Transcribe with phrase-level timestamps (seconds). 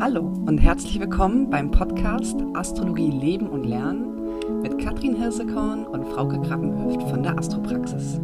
[0.00, 6.40] Hallo und herzlich willkommen beim Podcast Astrologie Leben und Lernen mit Katrin Hirsekorn und Frauke
[6.40, 8.18] Krabbenhöft von der Astropraxis.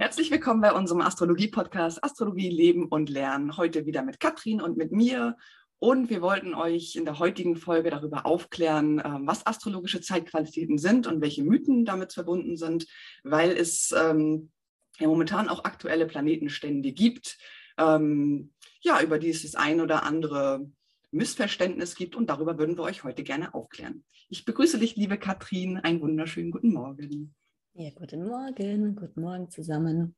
[0.00, 3.56] Herzlich willkommen bei unserem Astrologie-Podcast Astrologie Leben und Lernen.
[3.56, 5.36] Heute wieder mit Katrin und mit mir.
[5.78, 11.06] Und wir wollten euch in der heutigen Folge darüber aufklären, ähm, was astrologische Zeitqualitäten sind
[11.06, 12.88] und welche Mythen damit verbunden sind,
[13.22, 14.50] weil es ähm,
[14.98, 17.38] ja momentan auch aktuelle Planetenstände gibt,
[17.78, 18.50] ähm,
[18.82, 20.68] ja, über die es das ein oder andere
[21.10, 24.04] Missverständnis gibt und darüber würden wir euch heute gerne aufklären.
[24.28, 27.34] Ich begrüße dich, liebe Katrin, einen wunderschönen guten Morgen.
[27.74, 30.16] Ja, guten Morgen, guten Morgen zusammen.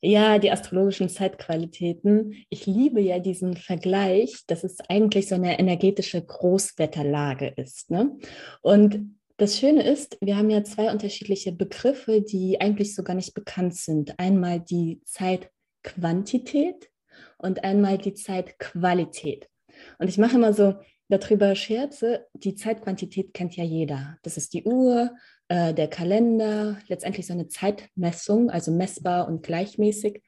[0.00, 2.44] Ja, die astrologischen Zeitqualitäten.
[2.50, 7.90] Ich liebe ja diesen Vergleich, dass es eigentlich so eine energetische Großwetterlage ist.
[7.90, 8.18] Ne?
[8.60, 13.34] Und das Schöne ist, wir haben ja zwei unterschiedliche Begriffe, die eigentlich so gar nicht
[13.34, 14.18] bekannt sind.
[14.18, 16.90] Einmal die Zeitquantität
[17.44, 19.48] und einmal die Zeitqualität.
[19.98, 20.74] Und ich mache immer so
[21.08, 24.16] darüber Scherze, die Zeitquantität kennt ja jeder.
[24.22, 25.14] Das ist die Uhr,
[25.48, 30.22] äh, der Kalender, letztendlich so eine Zeitmessung, also messbar und gleichmäßig.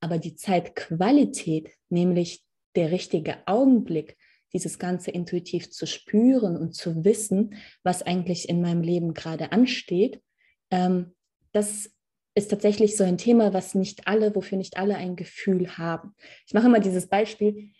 [0.00, 2.44] Aber die Zeitqualität, nämlich
[2.76, 4.16] der richtige Augenblick,
[4.52, 10.22] dieses Ganze intuitiv zu spüren und zu wissen, was eigentlich in meinem Leben gerade ansteht,
[10.70, 11.14] ähm,
[11.50, 11.93] das
[12.34, 16.14] ist tatsächlich so ein Thema, was nicht alle, wofür nicht alle ein Gefühl haben.
[16.46, 17.70] Ich mache immer dieses Beispiel.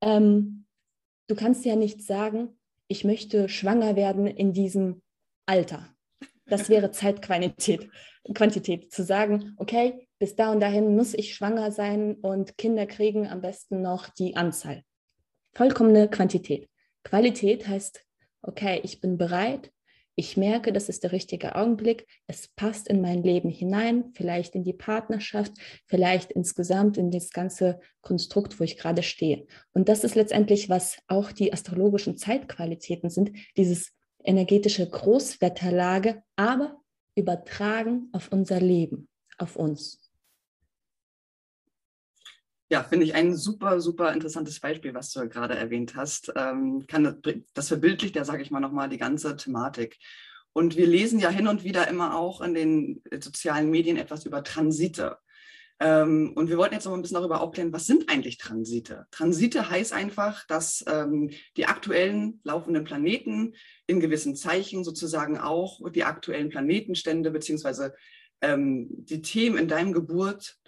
[0.00, 0.66] Ähm,
[1.26, 5.02] du kannst ja nicht sagen, ich möchte schwanger werden in diesem
[5.46, 5.94] Alter.
[6.46, 7.88] Das wäre Zeitquantität,
[8.34, 13.28] Quantität, zu sagen, okay, bis da und dahin muss ich schwanger sein und Kinder kriegen
[13.28, 14.82] am besten noch die Anzahl.
[15.52, 16.68] Vollkommene Quantität.
[17.04, 18.04] Qualität heißt,
[18.42, 19.70] okay, ich bin bereit,
[20.14, 24.64] ich merke, das ist der richtige Augenblick, es passt in mein Leben hinein, vielleicht in
[24.64, 25.52] die Partnerschaft,
[25.86, 29.46] vielleicht insgesamt in das ganze Konstrukt, wo ich gerade stehe.
[29.72, 36.80] Und das ist letztendlich, was auch die astrologischen Zeitqualitäten sind, dieses energetische Großwetterlage, aber
[37.14, 39.99] übertragen auf unser Leben, auf uns.
[42.72, 46.32] Ja, finde ich ein super, super interessantes Beispiel, was du gerade erwähnt hast.
[46.36, 47.20] Ähm, kann
[47.52, 49.98] das, verbildlicht ja, sage ich mal, nochmal die ganze Thematik.
[50.52, 54.44] Und wir lesen ja hin und wieder immer auch in den sozialen Medien etwas über
[54.44, 55.18] Transite.
[55.80, 59.06] Ähm, und wir wollten jetzt noch ein bisschen darüber aufklären, was sind eigentlich Transite?
[59.10, 63.54] Transite heißt einfach, dass ähm, die aktuellen laufenden Planeten
[63.88, 67.94] in gewissen Zeichen sozusagen auch die aktuellen Planetenstände beziehungsweise
[68.42, 70.59] ähm, die Themen in deinem Geburt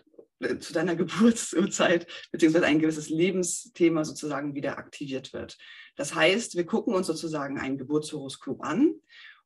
[0.60, 5.58] zu deiner Geburtszeit beziehungsweise ein gewisses Lebensthema sozusagen wieder aktiviert wird.
[5.96, 8.94] Das heißt, wir gucken uns sozusagen ein Geburtshoroskop an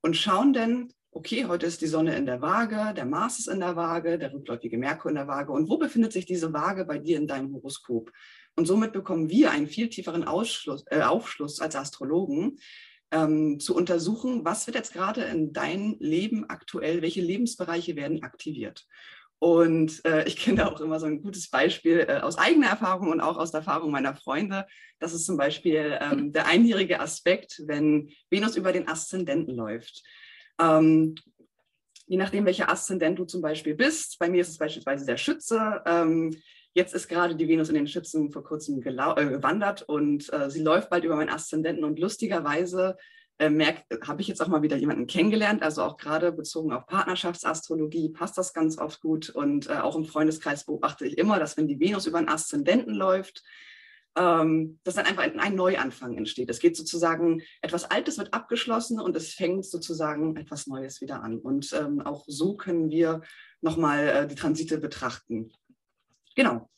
[0.03, 3.61] und schauen dann, okay, heute ist die Sonne in der Waage, der Mars ist in
[3.61, 5.51] der Waage, der rückläufige Merkur in der Waage.
[5.51, 8.13] Und wo befindet sich diese Waage bei dir in deinem Horoskop?
[8.55, 12.59] Und somit bekommen wir einen viel tieferen Ausschluss, äh, Aufschluss als Astrologen,
[13.11, 18.87] ähm, zu untersuchen, was wird jetzt gerade in deinem Leben aktuell, welche Lebensbereiche werden aktiviert.
[19.39, 23.21] Und äh, ich kenne auch immer so ein gutes Beispiel äh, aus eigener Erfahrung und
[23.21, 24.67] auch aus der Erfahrung meiner Freunde.
[24.99, 30.03] Das ist zum Beispiel ähm, der einjährige Aspekt, wenn Venus über den Aszendenten läuft.
[30.61, 31.15] Ähm,
[32.07, 35.83] je nachdem, welcher Aszendent du zum Beispiel bist, bei mir ist es beispielsweise der Schütze.
[35.85, 36.37] Ähm,
[36.73, 40.63] jetzt ist gerade die Venus in den Schützen vor kurzem äh, gewandert und äh, sie
[40.63, 42.97] läuft bald über meinen Aszendenten und lustigerweise
[43.39, 43.75] äh,
[44.07, 48.39] habe ich jetzt auch mal wieder jemanden kennengelernt, also auch gerade bezogen auf Partnerschaftsastrologie passt
[48.39, 51.81] das ganz oft gut und äh, auch im Freundeskreis beobachte ich immer, dass wenn die
[51.81, 53.43] Venus über einen Aszendenten läuft,
[54.17, 56.49] ähm, dass dann einfach ein, ein Neuanfang entsteht.
[56.49, 61.39] Es geht sozusagen, etwas Altes wird abgeschlossen und es fängt sozusagen etwas Neues wieder an.
[61.39, 63.21] Und ähm, auch so können wir
[63.61, 65.53] nochmal äh, die Transite betrachten.
[66.35, 66.71] Genau.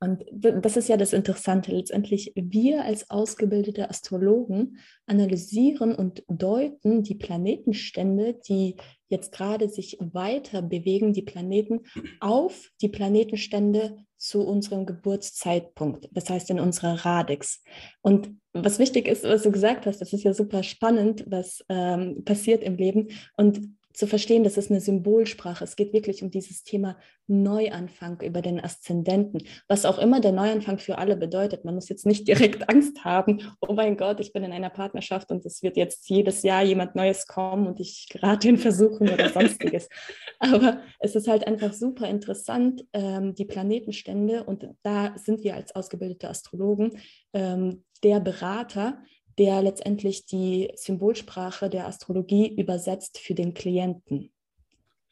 [0.00, 1.72] Und das ist ja das Interessante.
[1.72, 8.76] Letztendlich, wir als ausgebildete Astrologen analysieren und deuten die Planetenstände, die
[9.08, 11.80] jetzt gerade sich weiter bewegen, die Planeten,
[12.20, 17.62] auf die Planetenstände zu unserem Geburtszeitpunkt, das heißt in unserer Radix.
[18.02, 22.24] Und was wichtig ist, was du gesagt hast, das ist ja super spannend, was ähm,
[22.24, 23.08] passiert im Leben.
[23.36, 25.64] Und zu verstehen, das ist eine Symbolsprache.
[25.64, 26.96] Es geht wirklich um dieses Thema
[27.26, 31.64] Neuanfang über den Aszendenten, was auch immer der Neuanfang für alle bedeutet.
[31.64, 35.32] Man muss jetzt nicht direkt Angst haben, oh mein Gott, ich bin in einer Partnerschaft
[35.32, 39.30] und es wird jetzt jedes Jahr jemand Neues kommen und ich gerate in Versuchung oder
[39.30, 39.88] sonstiges.
[40.38, 45.74] Aber es ist halt einfach super interessant, ähm, die Planetenstände und da sind wir als
[45.74, 46.98] ausgebildete Astrologen
[47.32, 49.02] ähm, der Berater,
[49.38, 54.32] der letztendlich die Symbolsprache der Astrologie übersetzt für den Klienten.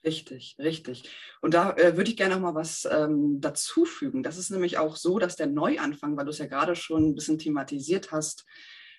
[0.05, 1.11] Richtig, richtig.
[1.41, 4.23] Und da äh, würde ich gerne noch mal was ähm, dazufügen.
[4.23, 7.15] Das ist nämlich auch so, dass der Neuanfang, weil du es ja gerade schon ein
[7.15, 8.45] bisschen thematisiert hast,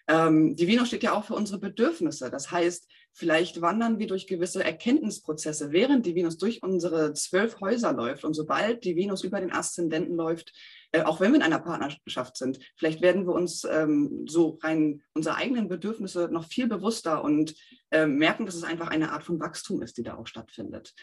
[0.08, 2.30] ähm, die Venus steht ja auch für unsere Bedürfnisse.
[2.30, 7.94] Das heißt, vielleicht wandern wir durch gewisse Erkenntnisprozesse, während die Venus durch unsere zwölf Häuser
[7.94, 8.24] läuft.
[8.24, 10.54] Und sobald die Venus über den Aszendenten läuft,
[10.92, 15.02] äh, auch wenn wir in einer Partnerschaft sind, vielleicht werden wir uns ähm, so rein
[15.14, 17.56] unsere eigenen Bedürfnisse noch viel bewusster und
[17.92, 20.94] äh, merken, dass es einfach eine Art von Wachstum ist, die da auch stattfindet.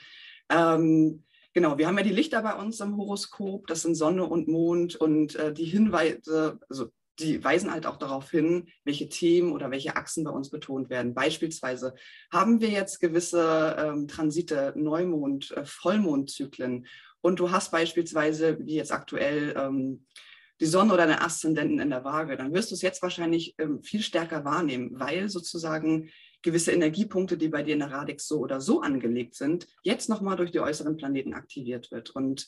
[0.50, 1.25] Ähm,
[1.56, 4.96] Genau, wir haben ja die Lichter bei uns im Horoskop, das sind Sonne und Mond
[4.96, 6.90] und äh, die Hinweise, also
[7.20, 11.14] die weisen halt auch darauf hin, welche Themen oder welche Achsen bei uns betont werden.
[11.14, 11.94] Beispielsweise
[12.32, 16.87] haben wir jetzt gewisse ähm, Transite, Neumond, äh, Vollmondzyklen
[17.25, 20.06] und du hast beispielsweise, wie jetzt aktuell, ähm,
[20.61, 23.82] die Sonne oder eine Aszendenten in der Waage, dann wirst du es jetzt wahrscheinlich ähm,
[23.82, 26.11] viel stärker wahrnehmen, weil sozusagen
[26.43, 30.37] gewisse Energiepunkte, die bei dir in der Radix so oder so angelegt sind, jetzt nochmal
[30.37, 32.11] durch die äußeren Planeten aktiviert wird.
[32.11, 32.47] Und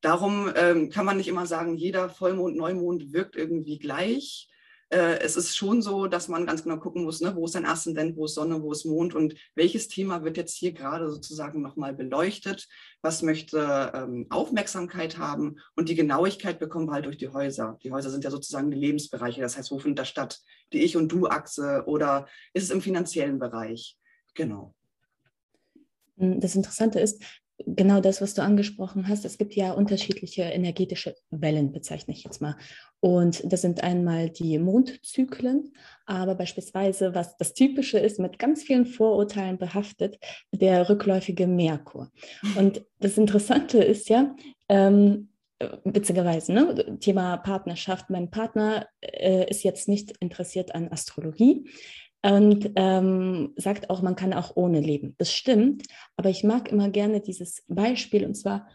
[0.00, 4.48] Darum ähm, kann man nicht immer sagen, jeder Vollmond, Neumond wirkt irgendwie gleich.
[4.90, 7.64] Äh, es ist schon so, dass man ganz genau gucken muss, ne, wo ist ein
[7.64, 11.62] Aszendent, wo ist Sonne, wo ist Mond und welches Thema wird jetzt hier gerade sozusagen
[11.62, 12.68] nochmal beleuchtet,
[13.00, 17.78] was möchte ähm, Aufmerksamkeit haben und die Genauigkeit bekommen wir halt durch die Häuser.
[17.84, 20.40] Die Häuser sind ja sozusagen die Lebensbereiche, das heißt, wo findet das statt?
[20.72, 23.96] Die Ich- und Du-Achse oder ist es im finanziellen Bereich?
[24.34, 24.74] Genau.
[26.16, 27.22] Das Interessante ist,
[27.66, 29.24] genau das, was du angesprochen hast.
[29.24, 32.56] Es gibt ja unterschiedliche energetische Wellen, bezeichne ich jetzt mal.
[33.00, 35.72] Und das sind einmal die Mondzyklen,
[36.06, 40.18] aber beispielsweise, was das Typische ist, mit ganz vielen Vorurteilen behaftet,
[40.52, 42.10] der rückläufige Merkur.
[42.56, 44.34] Und das Interessante ist ja,
[44.68, 45.30] ähm,
[45.84, 46.98] witzigerweise, ne?
[47.00, 48.08] Thema Partnerschaft.
[48.08, 51.66] Mein Partner äh, ist jetzt nicht interessiert an Astrologie
[52.22, 55.14] und ähm, sagt auch, man kann auch ohne leben.
[55.18, 55.86] Das stimmt,
[56.16, 58.68] aber ich mag immer gerne dieses Beispiel und zwar,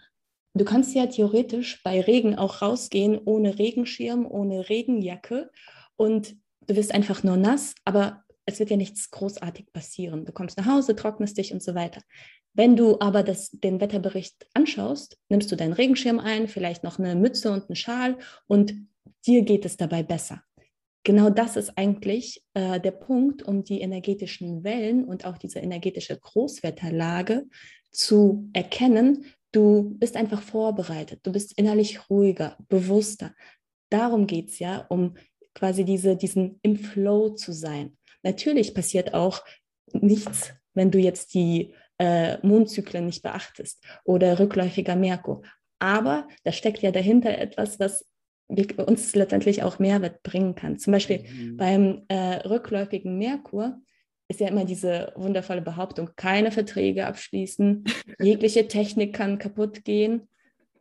[0.54, 5.52] du kannst ja theoretisch bei Regen auch rausgehen ohne Regenschirm, ohne Regenjacke
[5.96, 6.36] und
[6.68, 10.26] du wirst einfach nur nass, aber es wird ja nichts großartig passieren.
[10.26, 12.02] Du kommst nach Hause, trocknest dich und so weiter.
[12.54, 17.16] Wenn du aber das, den Wetterbericht anschaust, nimmst du deinen Regenschirm ein, vielleicht noch eine
[17.16, 18.74] Mütze und einen Schal und
[19.28, 20.45] dir geht es dabei besser
[21.06, 26.20] genau das ist eigentlich äh, der Punkt, um die energetischen Wellen und auch diese energetische
[26.20, 27.46] Großwetterlage
[27.92, 29.26] zu erkennen.
[29.54, 33.34] Du bist einfach vorbereitet, du bist innerlich ruhiger, bewusster.
[33.90, 35.16] Darum geht es ja, um
[35.54, 37.98] quasi diese, diesen im Flow zu sein.
[38.24, 39.46] Natürlich passiert auch
[39.94, 45.44] nichts, wenn du jetzt die äh, Mondzyklen nicht beachtest oder rückläufiger Merkur.
[45.80, 48.06] Aber da steckt ja dahinter etwas, was
[48.48, 50.78] uns letztendlich auch Mehrwert bringen kann.
[50.78, 51.58] Zum Beispiel mhm.
[51.58, 53.80] beim äh, rückläufigen Merkur
[54.28, 57.84] ist ja immer diese wundervolle Behauptung, keine Verträge abschließen,
[58.20, 60.28] jegliche Technik kann kaputt gehen.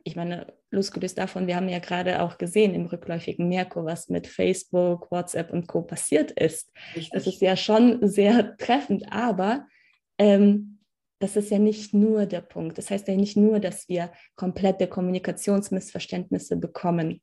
[0.03, 4.27] Ich meine, losgelöst davon, wir haben ja gerade auch gesehen im rückläufigen Merkur, was mit
[4.27, 5.81] Facebook, WhatsApp und Co.
[5.81, 6.71] passiert ist.
[6.95, 7.09] Richtig.
[7.11, 9.65] Das ist ja schon sehr treffend, aber
[10.17, 10.79] ähm,
[11.19, 12.77] das ist ja nicht nur der Punkt.
[12.77, 17.21] Das heißt ja nicht nur, dass wir komplette Kommunikationsmissverständnisse bekommen,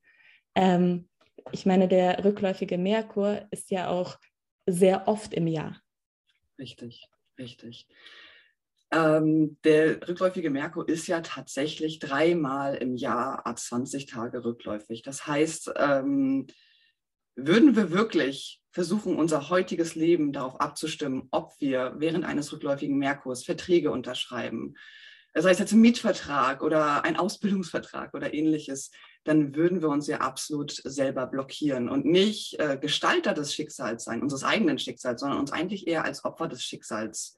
[0.55, 1.09] ähm,
[1.51, 4.19] ich meine, der rückläufige Merkur ist ja auch
[4.67, 5.81] sehr oft im Jahr.
[6.59, 7.09] Richtig,
[7.39, 7.89] richtig.
[8.93, 15.03] Ähm, der rückläufige Merkur ist ja tatsächlich dreimal im Jahr ab 20 Tage rückläufig.
[15.03, 16.47] Das heißt, ähm,
[17.35, 23.45] würden wir wirklich versuchen, unser heutiges Leben darauf abzustimmen, ob wir während eines rückläufigen Merkurs
[23.45, 24.75] Verträge unterschreiben,
[25.35, 28.91] sei es jetzt ein Mietvertrag oder ein Ausbildungsvertrag oder ähnliches,
[29.25, 34.23] dann würden wir uns ja absolut selber blockieren und nicht äh, Gestalter des Schicksals sein,
[34.23, 37.37] unseres eigenen Schicksals, sondern uns eigentlich eher als Opfer des Schicksals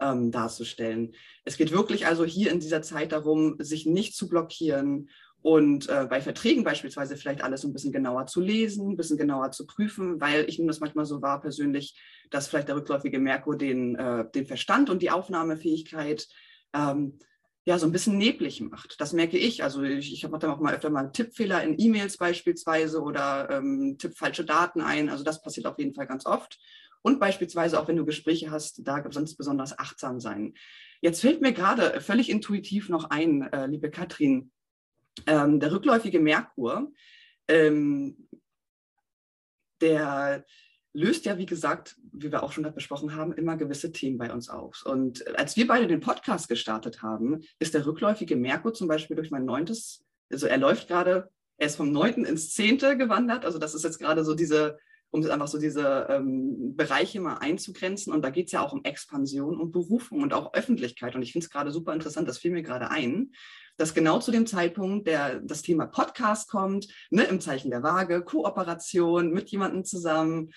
[0.00, 1.12] ähm, darzustellen.
[1.44, 5.10] Es geht wirklich also hier in dieser Zeit darum, sich nicht zu blockieren
[5.42, 9.50] und äh, bei Verträgen beispielsweise vielleicht alles ein bisschen genauer zu lesen, ein bisschen genauer
[9.50, 13.58] zu prüfen, weil ich nehme das manchmal so wahr persönlich, dass vielleicht der rückläufige Merkur
[13.58, 16.26] den, äh, den Verstand und die Aufnahmefähigkeit
[16.72, 17.18] ähm,
[17.66, 19.00] ja, so ein bisschen neblig macht.
[19.00, 19.62] Das merke ich.
[19.62, 23.96] Also ich, ich habe dann auch mal öfter mal Tippfehler in E-Mails beispielsweise oder ähm,
[23.98, 25.08] tipp falsche Daten ein.
[25.08, 26.58] Also das passiert auf jeden Fall ganz oft.
[27.00, 30.54] Und beispielsweise auch wenn du Gespräche hast, da sonst besonders achtsam sein.
[31.00, 34.50] Jetzt fällt mir gerade völlig intuitiv noch ein, äh, liebe Katrin,
[35.26, 36.92] ähm, der rückläufige Merkur,
[37.48, 38.28] ähm,
[39.80, 40.44] der
[40.94, 44.48] löst ja, wie gesagt, wie wir auch schon besprochen haben, immer gewisse Themen bei uns
[44.48, 44.84] auf.
[44.86, 49.30] Und als wir beide den Podcast gestartet haben, ist der rückläufige Merkur zum Beispiel durch
[49.30, 53.44] mein neuntes, also er läuft gerade, er ist vom neunten ins zehnte gewandert.
[53.44, 54.78] Also das ist jetzt gerade so diese
[55.14, 58.12] um einfach so diese ähm, Bereiche mal einzugrenzen.
[58.12, 61.14] Und da geht es ja auch um Expansion und Berufung und auch Öffentlichkeit.
[61.14, 63.30] Und ich finde es gerade super interessant, das fiel mir gerade ein,
[63.76, 68.22] dass genau zu dem Zeitpunkt der, das Thema Podcast kommt, ne, im Zeichen der Waage,
[68.22, 70.50] Kooperation mit jemandem zusammen.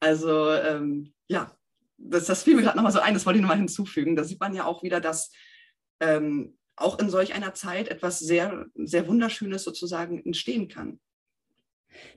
[0.00, 1.56] Also ähm, ja,
[1.96, 4.16] das, das fiel mir gerade nochmal so ein, das wollte ich nochmal hinzufügen.
[4.16, 5.30] Da sieht man ja auch wieder, dass
[6.00, 11.00] ähm, auch in solch einer Zeit etwas sehr, sehr Wunderschönes sozusagen entstehen kann.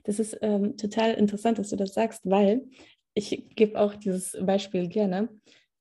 [0.04, 2.68] Das ist ähm, total interessant, dass du das sagst, weil
[3.14, 5.28] ich gebe auch dieses Beispiel gerne.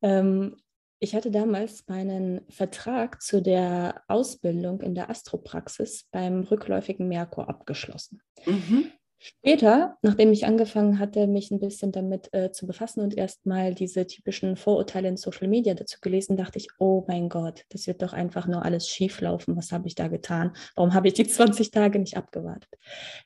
[0.01, 0.55] Ähm,
[0.99, 8.21] ich hatte damals meinen Vertrag zu der Ausbildung in der Astropraxis beim rückläufigen Merkur abgeschlossen.
[8.45, 8.91] Mhm.
[9.19, 14.05] Später, nachdem ich angefangen hatte, mich ein bisschen damit äh, zu befassen und erstmal diese
[14.05, 18.13] typischen Vorurteile in Social Media dazu gelesen, dachte ich, oh mein Gott, das wird doch
[18.13, 19.57] einfach nur alles schief laufen.
[19.57, 20.55] Was habe ich da getan?
[20.75, 22.69] Warum habe ich die 20 Tage nicht abgewartet?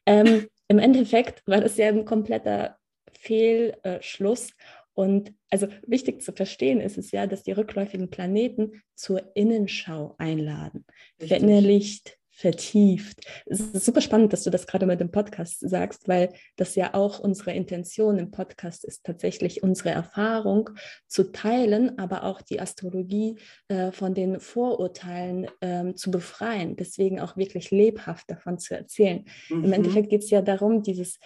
[0.05, 2.77] Ähm, Im Endeffekt war das ja ein kompletter
[3.11, 4.51] Fehlschluss.
[4.93, 10.85] Und also wichtig zu verstehen ist es ja, dass die rückläufigen Planeten zur Innenschau einladen.
[11.17, 13.21] Verinnerlicht, vertieft.
[13.45, 16.93] Es ist super spannend, dass du das gerade mit dem Podcast sagst, weil das ja
[16.93, 20.69] auch unsere Intention im Podcast ist, tatsächlich unsere Erfahrung
[21.07, 26.77] zu teilen, aber auch die Astrologie äh, von den Vorurteilen ähm, zu befreien.
[26.77, 29.25] Deswegen auch wirklich lebhaft davon zu erzählen.
[29.49, 29.65] Mhm.
[29.65, 31.19] Im Endeffekt geht es ja darum, dieses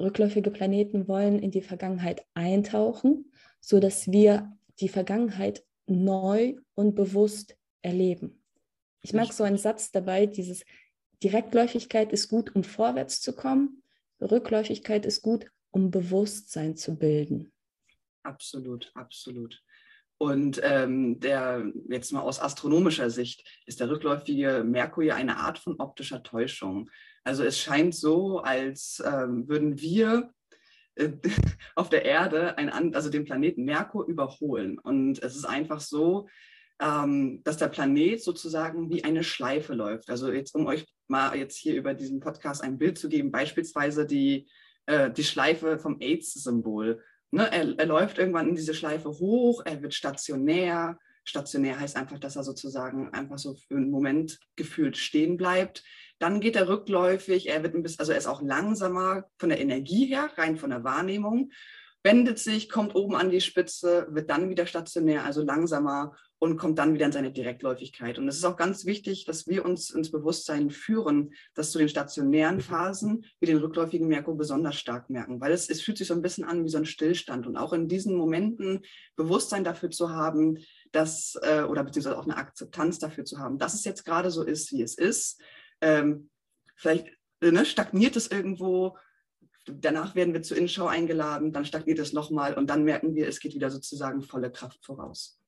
[0.00, 8.37] rückläufige Planeten wollen in die Vergangenheit eintauchen, sodass wir die Vergangenheit neu und bewusst erleben.
[9.08, 10.66] Ich mag so einen Satz dabei, dieses
[11.22, 13.82] Direktläufigkeit ist gut, um vorwärts zu kommen,
[14.20, 17.50] Rückläufigkeit ist gut, um Bewusstsein zu bilden.
[18.22, 19.62] Absolut, absolut.
[20.18, 25.58] Und ähm, der, jetzt mal aus astronomischer Sicht, ist der rückläufige Merkur ja eine Art
[25.58, 26.90] von optischer Täuschung.
[27.24, 30.34] Also es scheint so, als ähm, würden wir
[30.96, 31.12] äh,
[31.76, 34.78] auf der Erde ein, also den Planeten Merkur überholen.
[34.78, 36.28] Und es ist einfach so,
[36.80, 40.10] ähm, dass der Planet sozusagen wie eine Schleife läuft.
[40.10, 44.06] Also jetzt, um euch mal jetzt hier über diesen Podcast ein Bild zu geben, beispielsweise
[44.06, 44.48] die,
[44.86, 47.02] äh, die Schleife vom AIDS-Symbol.
[47.30, 50.98] Ne, er, er läuft irgendwann in diese Schleife hoch, er wird stationär.
[51.24, 55.84] Stationär heißt einfach, dass er sozusagen einfach so für einen Moment gefühlt stehen bleibt.
[56.18, 59.60] Dann geht er rückläufig, er wird ein bisschen, also er ist auch langsamer von der
[59.60, 61.50] Energie her, rein von der Wahrnehmung,
[62.02, 66.78] wendet sich, kommt oben an die Spitze, wird dann wieder stationär, also langsamer und kommt
[66.78, 68.18] dann wieder in seine Direktläufigkeit.
[68.18, 71.88] Und es ist auch ganz wichtig, dass wir uns ins Bewusstsein führen, dass zu den
[71.88, 76.14] stationären Phasen wir den rückläufigen Merkur besonders stark merken, weil es, es fühlt sich so
[76.14, 77.46] ein bisschen an wie so ein Stillstand.
[77.46, 78.84] Und auch in diesen Momenten
[79.16, 80.58] Bewusstsein dafür zu haben,
[80.92, 84.44] dass, äh, oder beziehungsweise auch eine Akzeptanz dafür zu haben, dass es jetzt gerade so
[84.44, 85.40] ist, wie es ist.
[85.80, 86.30] Ähm,
[86.76, 87.08] vielleicht
[87.40, 88.96] ne, stagniert es irgendwo,
[89.72, 93.40] danach werden wir zur Innenschau eingeladen, dann stagniert es nochmal und dann merken wir, es
[93.40, 95.38] geht wieder sozusagen volle Kraft voraus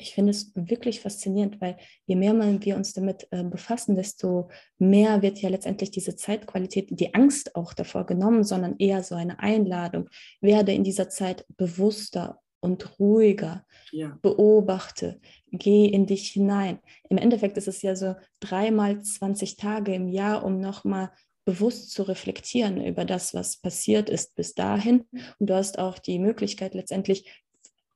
[0.00, 1.76] ich finde es wirklich faszinierend, weil
[2.06, 4.48] je mehr wir uns damit äh, befassen, desto
[4.78, 9.38] mehr wird ja letztendlich diese Zeitqualität, die Angst auch davor genommen, sondern eher so eine
[9.40, 10.08] Einladung.
[10.40, 13.64] Werde in dieser Zeit bewusster und ruhiger.
[13.92, 14.18] Ja.
[14.22, 16.78] Beobachte, geh in dich hinein.
[17.08, 21.10] Im Endeffekt ist es ja so dreimal 20 Tage im Jahr, um nochmal
[21.44, 25.06] bewusst zu reflektieren über das, was passiert ist bis dahin.
[25.38, 27.30] Und du hast auch die Möglichkeit, letztendlich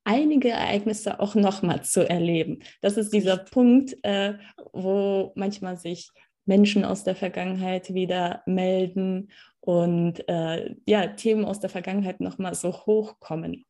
[0.05, 2.61] einige Ereignisse auch nochmal zu erleben.
[2.83, 4.35] Das ist dieser Punkt, äh,
[4.73, 6.11] wo manchmal sich
[6.47, 12.73] Menschen aus der Vergangenheit wieder melden und äh, ja, Themen aus der Vergangenheit nochmal so
[12.73, 13.65] hochkommen.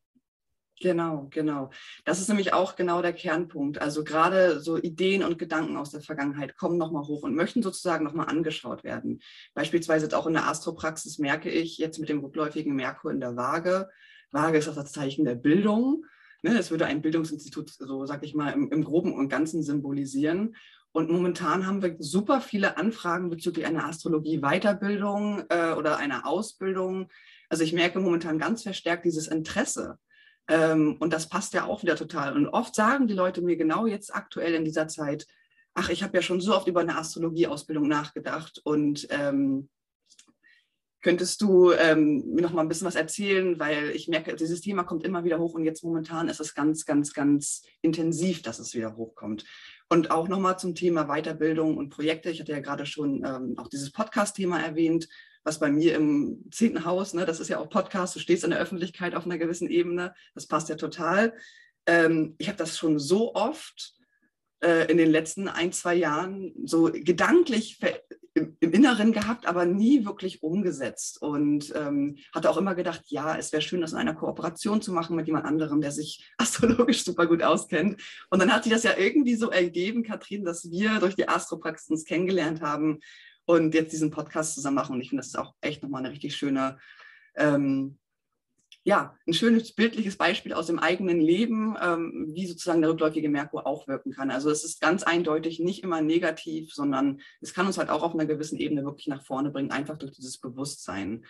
[0.80, 1.70] Genau, genau.
[2.04, 3.80] Das ist nämlich auch genau der Kernpunkt.
[3.80, 8.04] Also gerade so Ideen und Gedanken aus der Vergangenheit kommen nochmal hoch und möchten sozusagen
[8.04, 9.20] nochmal angeschaut werden.
[9.54, 13.88] Beispielsweise auch in der Astropraxis merke ich jetzt mit dem rückläufigen Merkur in der Waage.
[14.32, 16.04] Waage ist auch das Zeichen der Bildung.
[16.42, 20.56] Ne, das würde ein Bildungsinstitut, so sag ich mal, im, im Groben und Ganzen symbolisieren.
[20.92, 27.08] Und momentan haben wir super viele Anfragen bezüglich einer Astrologie-Weiterbildung äh, oder einer Ausbildung.
[27.48, 29.98] Also ich merke momentan ganz verstärkt dieses Interesse.
[30.48, 32.34] Ähm, und das passt ja auch wieder total.
[32.36, 35.26] Und oft sagen die Leute mir genau jetzt aktuell in dieser Zeit,
[35.74, 39.68] ach, ich habe ja schon so oft über eine Astrologie-Ausbildung nachgedacht und ähm,
[41.04, 44.84] Könntest du ähm, mir noch mal ein bisschen was erzählen, weil ich merke, dieses Thema
[44.84, 48.74] kommt immer wieder hoch und jetzt momentan ist es ganz, ganz, ganz intensiv, dass es
[48.74, 49.44] wieder hochkommt.
[49.90, 52.30] Und auch noch mal zum Thema Weiterbildung und Projekte.
[52.30, 55.10] Ich hatte ja gerade schon ähm, auch dieses Podcast-Thema erwähnt,
[55.44, 58.50] was bei mir im zehnten Haus, ne, das ist ja auch Podcast, du stehst in
[58.50, 61.34] der Öffentlichkeit auf einer gewissen Ebene, das passt ja total.
[61.86, 63.94] Ähm, ich habe das schon so oft
[64.64, 67.78] äh, in den letzten ein, zwei Jahren so gedanklich
[68.32, 71.20] im, im Inneren gehabt, aber nie wirklich umgesetzt.
[71.20, 74.92] Und ähm, hatte auch immer gedacht, ja, es wäre schön, das in einer Kooperation zu
[74.92, 78.00] machen mit jemand anderem, der sich astrologisch super gut auskennt.
[78.30, 81.90] Und dann hat sich das ja irgendwie so ergeben, Katrin, dass wir durch die Astropraxis
[81.90, 83.00] uns kennengelernt haben
[83.46, 84.94] und jetzt diesen Podcast zusammen machen.
[84.94, 86.78] Und ich finde, das ist auch echt nochmal eine richtig schöne
[87.36, 87.98] ähm,
[88.86, 93.66] ja, ein schönes bildliches Beispiel aus dem eigenen Leben, ähm, wie sozusagen der rückläufige Merkur
[93.66, 94.30] auch wirken kann.
[94.30, 98.12] Also es ist ganz eindeutig nicht immer negativ, sondern es kann uns halt auch auf
[98.12, 101.24] einer gewissen Ebene wirklich nach vorne bringen, einfach durch dieses Bewusstsein.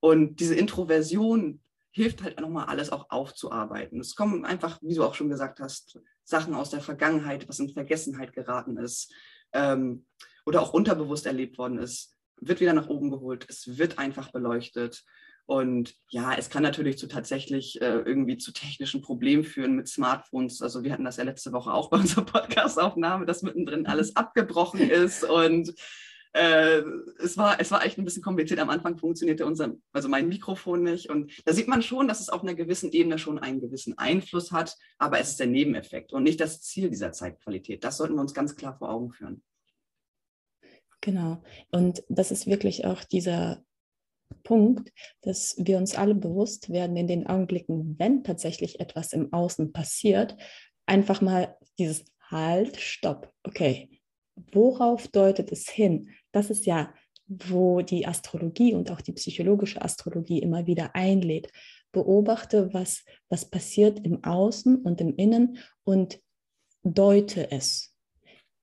[0.00, 4.00] Und diese Introversion hilft halt nochmal alles auch aufzuarbeiten.
[4.00, 7.70] Es kommen einfach, wie du auch schon gesagt hast, Sachen aus der Vergangenheit, was in
[7.70, 9.10] Vergessenheit geraten ist
[9.52, 10.04] ähm,
[10.48, 13.44] oder auch unterbewusst erlebt worden ist, wird wieder nach oben geholt.
[13.48, 15.04] Es wird einfach beleuchtet.
[15.44, 20.62] Und ja, es kann natürlich zu tatsächlich äh, irgendwie zu technischen Problemen führen mit Smartphones.
[20.62, 24.80] Also wir hatten das ja letzte Woche auch bei unserer Podcast-Aufnahme, dass mittendrin alles abgebrochen
[24.80, 25.74] ist und
[26.32, 26.82] äh,
[27.18, 28.60] es, war, es war echt ein bisschen kompliziert.
[28.60, 31.10] Am Anfang funktionierte unser, also mein Mikrofon nicht.
[31.10, 34.52] Und da sieht man schon, dass es auf einer gewissen Ebene schon einen gewissen Einfluss
[34.52, 37.84] hat, aber es ist der Nebeneffekt und nicht das Ziel dieser Zeitqualität.
[37.84, 39.42] Das sollten wir uns ganz klar vor Augen führen.
[41.00, 41.42] Genau.
[41.70, 43.62] Und das ist wirklich auch dieser
[44.42, 49.72] Punkt, dass wir uns alle bewusst werden in den Augenblicken, wenn tatsächlich etwas im Außen
[49.72, 50.36] passiert,
[50.86, 53.32] einfach mal dieses Halt, Stopp.
[53.42, 54.00] Okay,
[54.52, 56.10] worauf deutet es hin?
[56.32, 56.92] Das ist ja,
[57.26, 61.50] wo die Astrologie und auch die psychologische Astrologie immer wieder einlädt.
[61.92, 66.20] Beobachte, was, was passiert im Außen und im Innen und
[66.82, 67.94] deute es.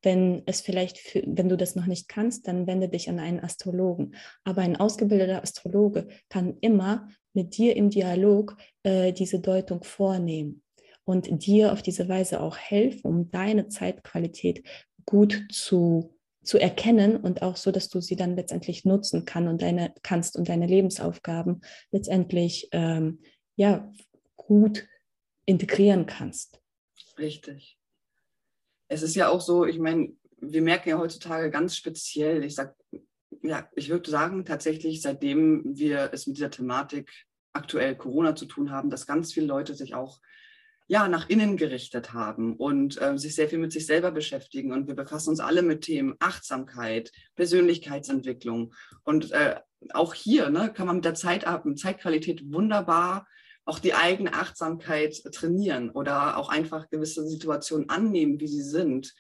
[0.06, 3.40] Wenn es vielleicht, für, wenn du das noch nicht kannst, dann wende dich an einen
[3.40, 4.16] Astrologen.
[4.44, 10.62] Aber ein ausgebildeter Astrologe kann immer mit dir im Dialog äh, diese Deutung vornehmen
[11.06, 14.64] und dir auf diese Weise auch helfen, um deine Zeitqualität
[15.06, 19.64] gut zu, zu erkennen und auch so, dass du sie dann letztendlich nutzen kann und
[19.64, 23.22] deine, kannst und deine Lebensaufgaben letztendlich ähm,
[23.56, 23.92] ja,
[24.36, 24.88] gut
[25.46, 26.62] integrieren kannst.
[27.18, 27.75] Richtig
[28.88, 32.76] es ist ja auch so, ich meine, wir merken ja heutzutage ganz speziell, ich sag,
[33.42, 37.12] ja, ich würde sagen, tatsächlich, seitdem wir es mit dieser Thematik
[37.54, 40.20] aktuell Corona zu tun haben, dass ganz viele Leute sich auch
[40.88, 44.72] ja, nach innen gerichtet haben und äh, sich sehr viel mit sich selber beschäftigen.
[44.72, 48.74] Und wir befassen uns alle mit Themen Achtsamkeit, Persönlichkeitsentwicklung.
[49.04, 49.56] Und äh,
[49.94, 53.28] auch hier ne, kann man mit der Zeit, mit Zeitqualität wunderbar
[53.66, 59.14] auch die eigene Achtsamkeit trainieren oder auch einfach gewisse Situationen annehmen, wie sie sind.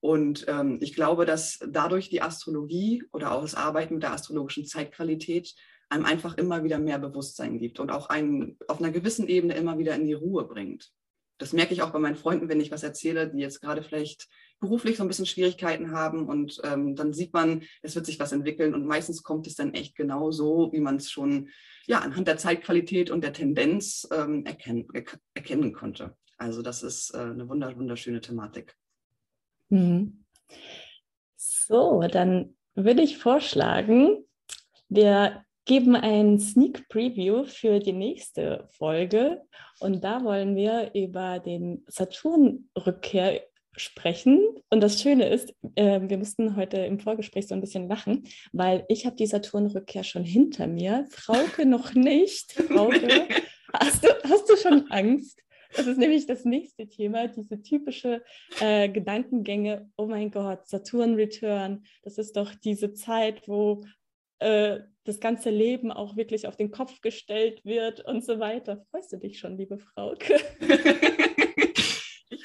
[0.00, 4.64] Und ähm, ich glaube, dass dadurch die Astrologie oder auch das Arbeiten mit der astrologischen
[4.64, 5.54] Zeitqualität
[5.90, 9.76] einem einfach immer wieder mehr Bewusstsein gibt und auch einen auf einer gewissen Ebene immer
[9.76, 10.90] wieder in die Ruhe bringt.
[11.36, 14.28] Das merke ich auch bei meinen Freunden, wenn ich was erzähle, die jetzt gerade vielleicht
[14.60, 18.32] beruflich so ein bisschen Schwierigkeiten haben und ähm, dann sieht man, es wird sich was
[18.32, 21.48] entwickeln und meistens kommt es dann echt genau so, wie man es schon
[21.86, 24.86] ja, anhand der Zeitqualität und der Tendenz ähm, erkennen,
[25.34, 26.16] erkennen konnte.
[26.36, 28.76] Also das ist äh, eine wunderschöne Thematik.
[29.70, 30.24] Mhm.
[31.36, 34.24] So, dann würde ich vorschlagen,
[34.88, 39.42] wir geben ein Sneak Preview für die nächste Folge
[39.78, 43.42] und da wollen wir über den Saturn-Rückkehr
[43.76, 44.40] sprechen.
[44.70, 48.84] Und das Schöne ist, äh, wir mussten heute im Vorgespräch so ein bisschen lachen, weil
[48.88, 52.52] ich habe die Saturnrückkehr schon hinter mir, Frauke noch nicht.
[52.68, 53.26] Frauke,
[53.72, 55.40] hast, du, hast du schon Angst?
[55.76, 58.24] Das ist nämlich das nächste Thema, diese typische
[58.60, 63.84] äh, Gedankengänge, oh mein Gott, Saturn-Return, das ist doch diese Zeit, wo
[64.40, 68.84] äh, das ganze Leben auch wirklich auf den Kopf gestellt wird und so weiter.
[68.90, 70.34] Freust du dich schon, liebe Frauke?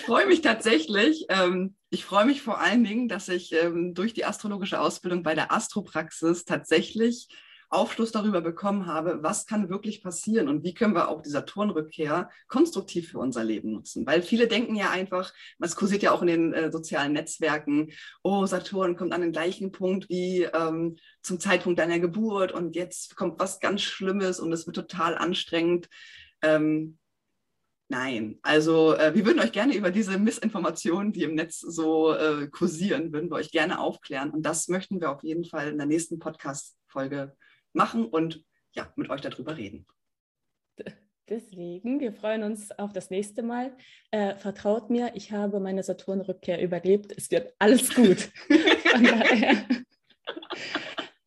[0.05, 1.25] freue mich tatsächlich.
[1.29, 5.33] Ähm, ich freue mich vor allen Dingen, dass ich ähm, durch die astrologische Ausbildung bei
[5.33, 7.27] der Astropraxis tatsächlich
[7.69, 12.29] Aufschluss darüber bekommen habe, was kann wirklich passieren und wie können wir auch die Saturnrückkehr
[12.47, 14.05] konstruktiv für unser Leben nutzen.
[14.05, 17.91] Weil viele denken ja einfach, es kursiert ja auch in den äh, sozialen Netzwerken,
[18.21, 23.15] oh, Saturn kommt an den gleichen Punkt wie ähm, zum Zeitpunkt deiner Geburt und jetzt
[23.15, 25.89] kommt was ganz Schlimmes und es wird total anstrengend.
[26.43, 26.99] Ähm,
[27.87, 32.47] Nein, also äh, wir würden euch gerne über diese Missinformationen, die im Netz so äh,
[32.47, 34.31] kursieren, würden wir euch gerne aufklären.
[34.31, 37.35] Und das möchten wir auf jeden Fall in der nächsten Podcast-Folge
[37.73, 38.43] machen und
[38.73, 39.85] ja, mit euch darüber reden.
[41.29, 43.75] Deswegen, wir freuen uns auf das nächste Mal.
[44.11, 47.13] Äh, vertraut mir, ich habe meine Saturnrückkehr überlebt.
[47.15, 48.29] Es wird alles gut.
[48.91, 49.65] Von daher.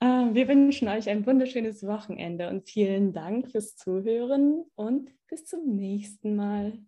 [0.00, 5.74] Äh, wir wünschen euch ein wunderschönes Wochenende und vielen Dank fürs Zuhören und bis zum
[5.76, 6.78] nächsten Mal.